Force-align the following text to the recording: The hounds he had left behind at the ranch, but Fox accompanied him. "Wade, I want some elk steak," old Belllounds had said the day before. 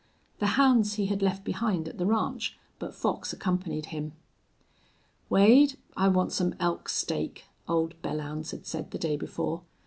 The 0.39 0.47
hounds 0.57 0.95
he 0.95 1.05
had 1.05 1.21
left 1.21 1.43
behind 1.43 1.87
at 1.87 1.99
the 1.99 2.07
ranch, 2.07 2.57
but 2.79 2.95
Fox 2.95 3.33
accompanied 3.33 3.85
him. 3.93 4.13
"Wade, 5.29 5.77
I 5.95 6.07
want 6.07 6.31
some 6.31 6.55
elk 6.59 6.89
steak," 6.89 7.43
old 7.67 7.93
Belllounds 8.01 8.49
had 8.49 8.65
said 8.65 8.89
the 8.89 8.97
day 8.97 9.15
before. 9.15 9.61